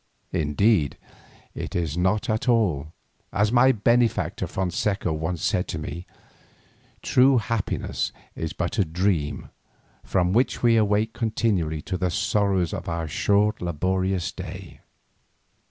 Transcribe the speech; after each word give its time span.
Indeed, 0.33 0.97
it 1.53 1.75
is 1.75 1.95
not 1.95 2.27
at 2.27 2.49
all, 2.49 2.91
as 3.31 3.51
my 3.51 3.71
benefactor 3.71 4.47
Fonseca 4.47 5.13
once 5.13 5.43
said 5.43 5.67
to 5.67 5.77
me; 5.77 6.07
true 7.03 7.37
happiness 7.37 8.11
is 8.35 8.51
but 8.51 8.79
a 8.79 8.83
dream 8.83 9.51
from 10.03 10.33
which 10.33 10.63
we 10.63 10.75
awake 10.75 11.13
continually 11.13 11.83
to 11.83 11.97
the 11.99 12.09
sorrows 12.09 12.73
of 12.73 12.89
our 12.89 13.07
short 13.07 13.61
laborious 13.61 14.31
day. 14.31 14.79